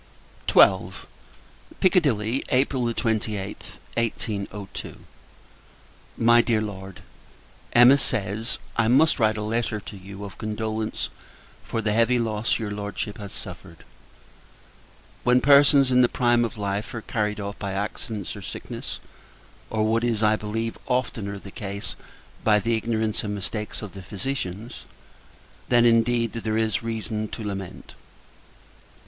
[0.51, 0.93] XII.
[1.79, 4.97] Piccadilly, April 28th, 1802.
[6.17, 7.01] MY DEAR LORD,
[7.73, 11.09] Emma says I must write a letter to you, of condolence
[11.63, 13.83] for the heavy loss your Lordship has suffered.
[15.23, 18.99] When persons, in the prime of life, are carried off by accidents or sickness
[19.69, 21.95] or what is, I believe, oftener the case,
[22.43, 24.85] by the ignorance and mistakes of the physicians
[25.69, 27.93] then, indeed, there is reason to lament!